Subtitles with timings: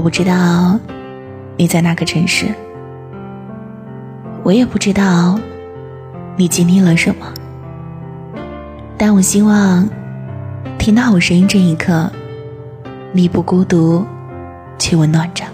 [0.00, 0.80] 我不知道
[1.58, 2.46] 你在哪个城市，
[4.42, 5.38] 我也不知道
[6.38, 7.26] 你经历了什么，
[8.96, 9.86] 但我希望
[10.78, 12.10] 听到我声音这一刻，
[13.12, 14.02] 你不孤独，
[14.78, 15.44] 却温暖着。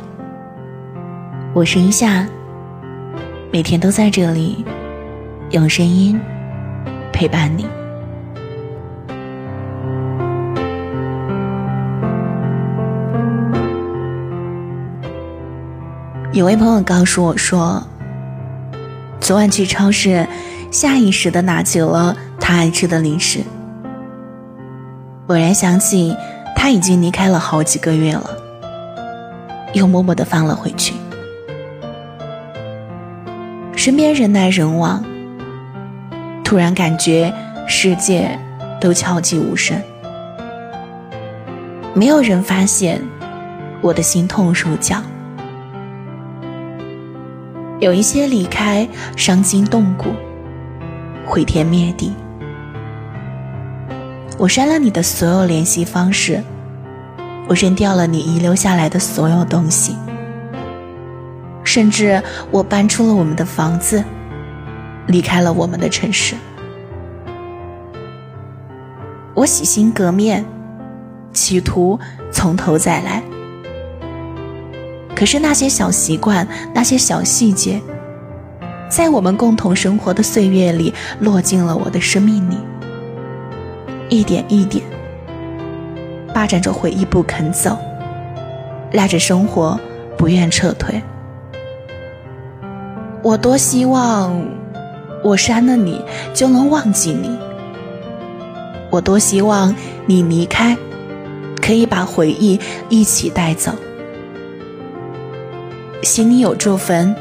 [1.53, 2.25] 我是一夏，
[3.53, 4.65] 每天都在这里
[5.51, 6.21] 用声音
[7.13, 7.67] 陪伴你。
[16.37, 17.83] 有位朋友告诉我说，
[19.19, 20.29] 昨晚去超市，
[20.71, 23.41] 下意识的拿起了他爱吃的零食。
[25.27, 26.15] 猛然想起
[26.55, 28.29] 他已经离开了好几个月了，
[29.73, 30.93] 又默默的放了回去。
[33.75, 35.03] 身边人来人往，
[36.45, 37.33] 突然感觉
[37.67, 38.39] 世界
[38.79, 39.75] 都悄寂无声，
[41.95, 43.01] 没有人发现
[43.81, 45.01] 我的心痛如绞。
[47.79, 50.07] 有一些离开，伤筋动骨，
[51.27, 52.11] 毁天灭地。
[54.39, 56.43] 我删了你的所有联系方式，
[57.47, 59.95] 我扔掉了你遗留下来的所有东西，
[61.65, 64.03] 甚至我搬出了我们的房子，
[65.07, 66.35] 离开了我们的城市。
[69.35, 70.43] 我洗心革面，
[71.35, 72.01] 企图
[72.33, 73.23] 从头再来。
[75.17, 77.81] 可是那些小习惯，那些小细节，
[78.91, 82.59] 在我们共同生活的岁月里，落进了我的生命里，
[84.11, 84.85] 一点一点，
[86.35, 87.79] 霸占着回忆不肯走，
[88.93, 89.81] 赖着生活
[90.19, 91.03] 不愿撤退。
[93.23, 94.39] 我多希望，
[95.25, 95.99] 我删了你
[96.35, 97.35] 就能忘记你。
[98.91, 100.77] 我多希望你离开，
[101.63, 103.73] 可以把回忆一起带走。
[106.07, 107.13] 心里有座坟，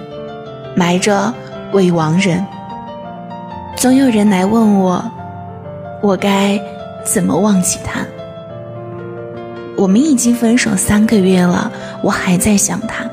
[0.76, 1.34] 埋着
[1.74, 2.46] 未亡人。
[3.76, 5.04] 总有人来问我，
[6.04, 6.62] 我该
[7.04, 8.02] 怎么忘记他？
[9.76, 11.72] 我们已经分手三个月了，
[12.04, 13.04] 我还在想他。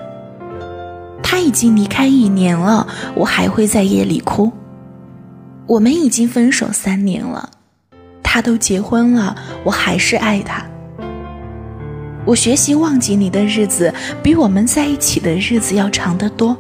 [1.23, 4.53] 他已经离开一年了，我还会在夜里哭。
[5.67, 7.49] 我们已经分手三年了，
[8.23, 9.35] 他都结婚了，
[9.65, 10.63] 我还是爱他。
[12.25, 16.57] 我学习忘记你的日子，比我们在一起的日子要长得多。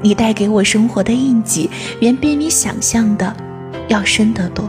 [0.00, 1.70] 你带给我生活的印记，
[2.00, 3.34] 远比你想象的
[3.86, 4.68] 要深得多。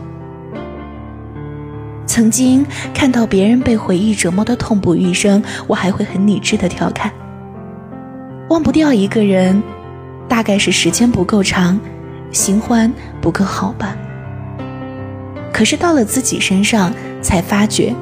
[2.05, 2.63] 曾经
[2.93, 7.11] 看到别人被回忆折磨的痛不欲生，我还会很理智的调侃：
[8.49, 9.63] 忘不掉一个人，
[10.27, 11.79] 大概是时间不够长，
[12.31, 13.97] 新欢不够好吧。
[15.51, 17.95] 可是到了自己身上，才发觉。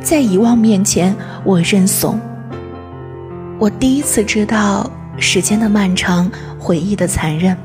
[0.00, 1.14] 在遗忘面前，
[1.44, 2.18] 我认怂。
[3.58, 4.88] 我第一次知道
[5.18, 7.56] 时间的漫长，回忆的残忍。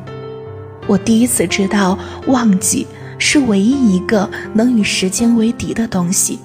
[0.88, 2.85] 我第一次知道，忘记
[3.17, 6.39] 是唯一一个能与时间为敌的东西。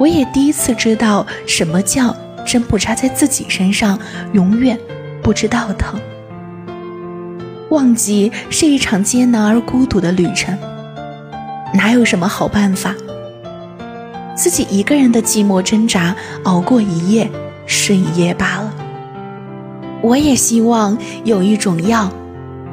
[0.00, 3.98] 我也第一次知道，什么叫针不插在自己身上，
[4.32, 4.76] 永远
[5.22, 6.00] 不知道疼。
[7.68, 10.58] 忘记是一场艰难而孤独的旅程，
[11.74, 12.94] 哪有什么好办法？
[14.40, 17.30] 自己一个人的寂寞挣扎，熬过一夜
[17.66, 18.74] 是一夜罢了。
[20.00, 22.10] 我也希望有一种药，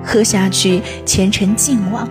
[0.01, 2.07] 喝下去前程尽忘，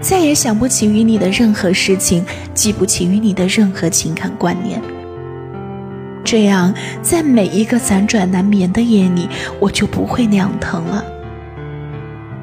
[0.00, 4.82] 再也想不起与你的任何事情，记不起与你的任何情感观念。
[6.24, 9.28] 这样，在每一个辗转难眠的夜里，
[9.60, 11.04] 我就不会那样疼了。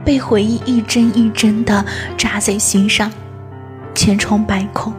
[0.05, 1.85] 被回忆一针一针的
[2.17, 3.11] 扎在心上，
[3.93, 4.93] 千疮百孔。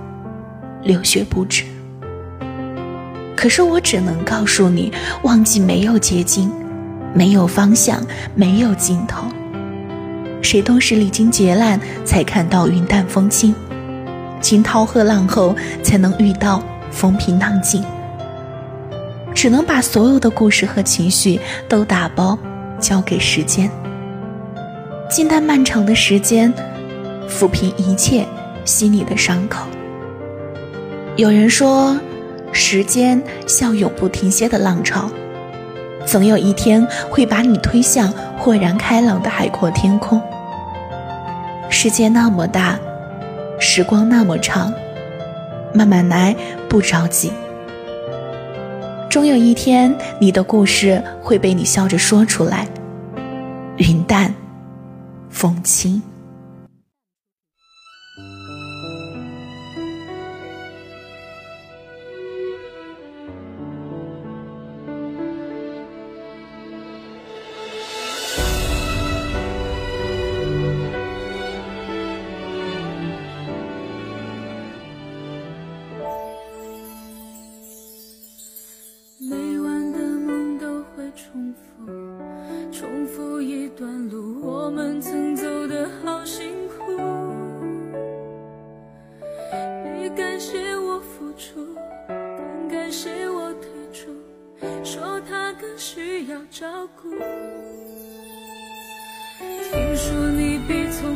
[0.84, 1.64] 流血不止，
[3.34, 6.50] 可是我只能告诉你，忘记没有捷径，
[7.14, 8.00] 没有方向，
[8.34, 9.24] 没有尽头。
[10.42, 13.54] 谁都是历经劫难才看到云淡风轻，
[14.42, 17.82] 惊涛骇浪后才能遇到风平浪静。
[19.34, 22.38] 只能把所有的故事和情绪都打包
[22.78, 23.70] 交给时间，
[25.10, 26.52] 静待漫长的时间
[27.26, 28.26] 抚平一切
[28.66, 29.66] 心里的伤口。
[31.16, 31.96] 有人说，
[32.50, 35.08] 时间像永不停歇的浪潮，
[36.04, 40.20] 总有一天会把你推向豁然开朗的海阔天空。
[41.70, 42.76] 世界那么大，
[43.60, 44.74] 时光那么长，
[45.72, 46.34] 慢慢来，
[46.68, 47.30] 不着急。
[49.08, 52.66] 终有一天，你的故事会被你笑着说出来。
[53.76, 54.34] 云淡，
[55.30, 56.02] 风轻。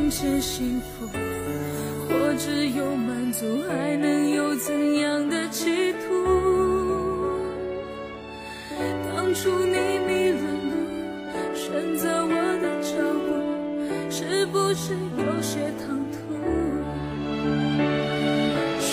[0.09, 1.05] 前幸福，
[2.09, 6.07] 或只有满足，还能有怎样的企图？
[9.05, 9.75] 当初你
[10.07, 10.71] 迷了路，
[11.53, 12.89] 选择我的脚
[13.27, 13.29] 步，
[14.09, 16.17] 是不是有些唐突？
[18.81, 18.89] 喧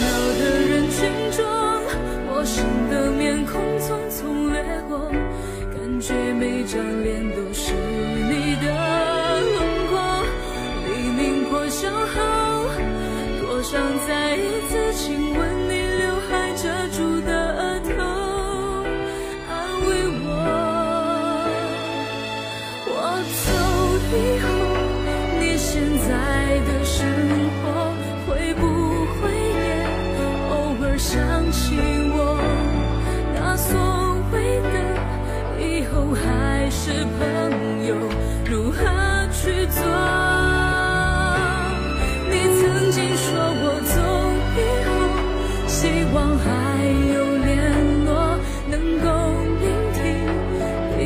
[0.00, 0.02] 闹
[0.38, 0.98] 的人群
[1.32, 1.38] 中，
[2.28, 4.56] 陌生的面孔匆匆掠
[4.88, 5.10] 过，
[5.74, 7.99] 感觉每张脸都是。
[15.00, 15.29] 情。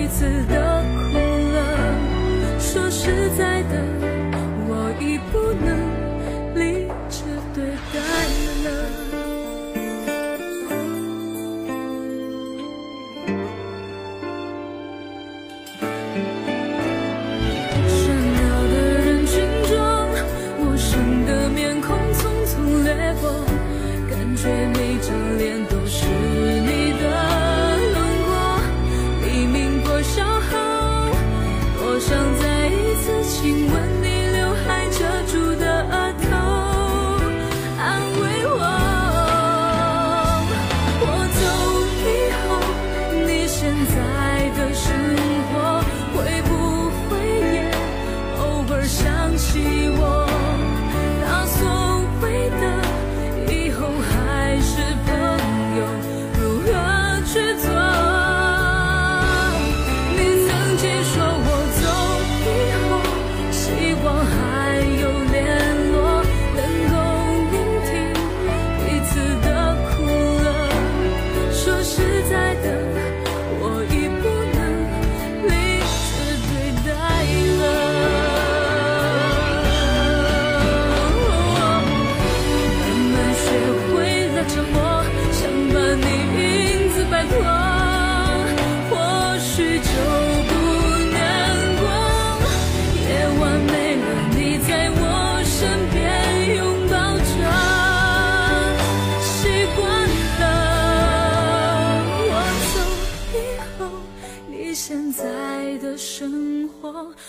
[0.05, 4.14] 一次的哭了说实在的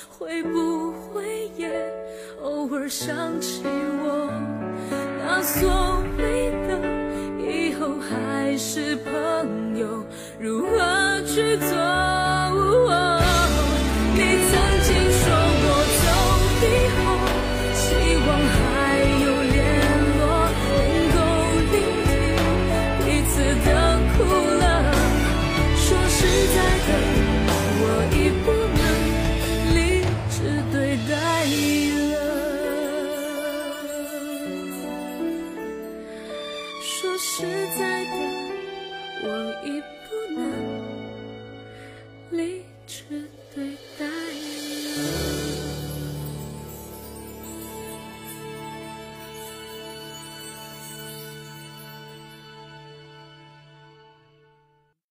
[0.09, 1.69] 会不会也
[2.41, 4.29] 偶尔想起我？
[5.17, 6.79] 那所谓的
[7.39, 10.05] 以后还是朋友
[10.39, 12.44] 如何去做？
[37.77, 38.11] 在的
[39.23, 39.27] 我
[39.63, 40.43] 已不能
[42.31, 44.24] 理智对待。